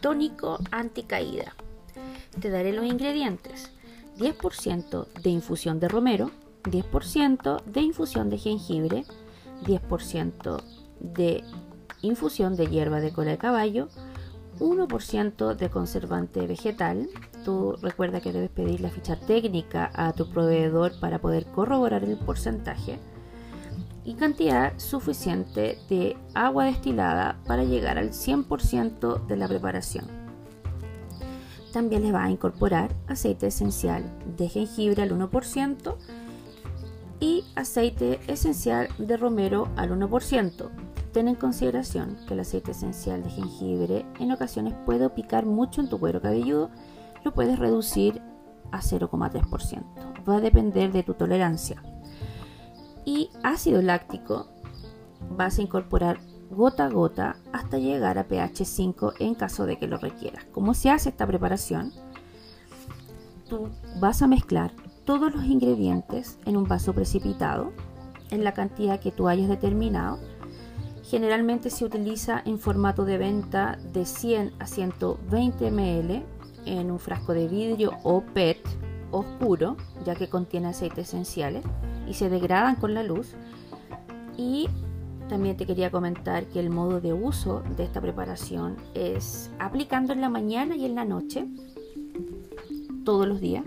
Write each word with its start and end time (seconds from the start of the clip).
tónico 0.00 0.58
anticaída. 0.70 1.54
Te 2.40 2.50
daré 2.50 2.72
los 2.72 2.84
ingredientes. 2.86 3.70
10% 4.18 5.06
de 5.22 5.30
infusión 5.30 5.78
de 5.78 5.88
romero, 5.88 6.30
10% 6.64 7.62
de 7.64 7.80
infusión 7.80 8.30
de 8.30 8.38
jengibre, 8.38 9.04
10% 9.64 10.62
de 11.00 11.44
infusión 12.02 12.56
de 12.56 12.66
hierba 12.66 13.00
de 13.00 13.12
cola 13.12 13.32
de 13.32 13.38
caballo, 13.38 13.88
1% 14.58 15.54
de 15.54 15.70
conservante 15.70 16.46
vegetal. 16.46 17.08
Tú 17.44 17.76
recuerda 17.82 18.20
que 18.20 18.32
debes 18.32 18.50
pedir 18.50 18.80
la 18.80 18.90
ficha 18.90 19.16
técnica 19.16 19.90
a 19.94 20.12
tu 20.12 20.30
proveedor 20.30 20.98
para 20.98 21.18
poder 21.18 21.46
corroborar 21.46 22.04
el 22.04 22.16
porcentaje. 22.16 22.98
Y 24.06 24.14
cantidad 24.14 24.72
suficiente 24.78 25.78
de 25.90 26.16
agua 26.32 26.66
destilada 26.66 27.40
para 27.44 27.64
llegar 27.64 27.98
al 27.98 28.10
100% 28.10 29.26
de 29.26 29.36
la 29.36 29.48
preparación. 29.48 30.06
También 31.72 32.04
le 32.04 32.12
va 32.12 32.22
a 32.22 32.30
incorporar 32.30 32.94
aceite 33.08 33.48
esencial 33.48 34.04
de 34.38 34.48
jengibre 34.48 35.02
al 35.02 35.10
1% 35.10 35.96
y 37.18 37.44
aceite 37.56 38.20
esencial 38.28 38.88
de 38.96 39.16
romero 39.16 39.68
al 39.76 39.90
1%. 39.90 40.70
Ten 41.12 41.28
en 41.28 41.34
consideración 41.34 42.16
que 42.28 42.34
el 42.34 42.40
aceite 42.40 42.70
esencial 42.70 43.24
de 43.24 43.30
jengibre 43.30 44.06
en 44.20 44.30
ocasiones 44.30 44.74
puede 44.86 45.10
picar 45.10 45.46
mucho 45.46 45.80
en 45.80 45.88
tu 45.88 45.98
cuero 45.98 46.22
cabelludo, 46.22 46.70
lo 47.24 47.34
puedes 47.34 47.58
reducir 47.58 48.22
a 48.70 48.80
0,3%. 48.80 49.82
Va 50.28 50.36
a 50.36 50.40
depender 50.40 50.92
de 50.92 51.02
tu 51.02 51.14
tolerancia. 51.14 51.82
Y 53.06 53.30
ácido 53.44 53.80
láctico 53.82 54.48
vas 55.30 55.58
a 55.58 55.62
incorporar 55.62 56.18
gota 56.50 56.86
a 56.86 56.90
gota 56.90 57.36
hasta 57.52 57.78
llegar 57.78 58.18
a 58.18 58.24
pH 58.24 58.64
5 58.64 59.14
en 59.20 59.36
caso 59.36 59.64
de 59.64 59.78
que 59.78 59.86
lo 59.86 59.96
requieras. 59.96 60.44
¿Cómo 60.52 60.74
se 60.74 60.90
hace 60.90 61.10
esta 61.10 61.26
preparación? 61.26 61.92
Tú 63.48 63.70
vas 64.00 64.22
a 64.22 64.26
mezclar 64.26 64.72
todos 65.04 65.32
los 65.32 65.44
ingredientes 65.44 66.36
en 66.46 66.56
un 66.56 66.64
vaso 66.64 66.92
precipitado 66.92 67.72
en 68.30 68.42
la 68.42 68.52
cantidad 68.54 68.98
que 68.98 69.12
tú 69.12 69.28
hayas 69.28 69.48
determinado. 69.48 70.18
Generalmente 71.04 71.70
se 71.70 71.84
utiliza 71.84 72.42
en 72.44 72.58
formato 72.58 73.04
de 73.04 73.18
venta 73.18 73.78
de 73.92 74.04
100 74.04 74.54
a 74.58 74.66
120 74.66 75.70
ml 75.70 76.24
en 76.64 76.90
un 76.90 76.98
frasco 76.98 77.34
de 77.34 77.46
vidrio 77.46 77.92
o 78.02 78.20
PET 78.34 78.58
oscuro, 79.12 79.76
ya 80.04 80.16
que 80.16 80.28
contiene 80.28 80.66
aceites 80.66 81.08
esenciales 81.08 81.64
y 82.06 82.14
se 82.14 82.28
degradan 82.28 82.76
con 82.76 82.94
la 82.94 83.02
luz. 83.02 83.34
Y 84.36 84.68
también 85.28 85.56
te 85.56 85.66
quería 85.66 85.90
comentar 85.90 86.46
que 86.46 86.60
el 86.60 86.70
modo 86.70 87.00
de 87.00 87.12
uso 87.12 87.62
de 87.76 87.84
esta 87.84 88.00
preparación 88.00 88.76
es 88.94 89.50
aplicando 89.58 90.12
en 90.12 90.20
la 90.20 90.28
mañana 90.28 90.76
y 90.76 90.84
en 90.84 90.94
la 90.94 91.04
noche, 91.04 91.46
todos 93.04 93.26
los 93.26 93.40
días 93.40 93.64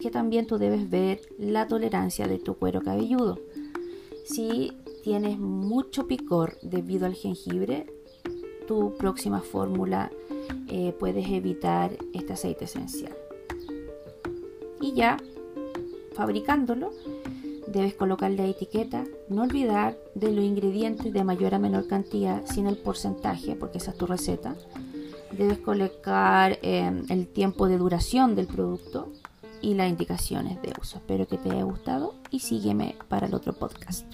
que 0.00 0.10
también 0.10 0.46
tú 0.46 0.58
debes 0.58 0.88
ver 0.90 1.20
la 1.38 1.66
tolerancia 1.66 2.28
de 2.28 2.38
tu 2.38 2.54
cuero 2.54 2.82
cabelludo. 2.82 3.38
Si 4.24 4.72
tienes 5.02 5.38
mucho 5.38 6.06
picor 6.06 6.58
debido 6.62 7.06
al 7.06 7.14
jengibre, 7.14 7.86
tu 8.66 8.96
próxima 8.96 9.40
fórmula 9.40 10.10
eh, 10.68 10.94
puedes 10.98 11.28
evitar 11.28 11.96
este 12.12 12.34
aceite 12.34 12.64
esencial. 12.66 13.16
Y 14.80 14.92
ya, 14.94 15.16
fabricándolo, 16.14 16.90
debes 17.66 17.94
colocar 17.94 18.30
la 18.30 18.46
etiqueta, 18.46 19.04
no 19.28 19.42
olvidar 19.42 19.96
de 20.14 20.32
los 20.32 20.44
ingredientes 20.44 21.12
de 21.12 21.24
mayor 21.24 21.54
a 21.54 21.58
menor 21.58 21.86
cantidad 21.86 22.44
sin 22.46 22.66
el 22.66 22.76
porcentaje, 22.76 23.56
porque 23.56 23.78
esa 23.78 23.92
es 23.92 23.96
tu 23.98 24.06
receta. 24.06 24.54
Debes 25.32 25.58
colocar 25.58 26.58
eh, 26.62 27.02
el 27.08 27.26
tiempo 27.28 27.68
de 27.68 27.78
duración 27.78 28.34
del 28.34 28.46
producto, 28.46 29.12
y 29.60 29.74
las 29.74 29.88
indicaciones 29.88 30.60
de 30.62 30.72
uso. 30.80 30.98
Espero 30.98 31.26
que 31.26 31.38
te 31.38 31.50
haya 31.50 31.64
gustado 31.64 32.14
y 32.30 32.40
sígueme 32.40 32.96
para 33.08 33.26
el 33.26 33.34
otro 33.34 33.52
podcast. 33.52 34.06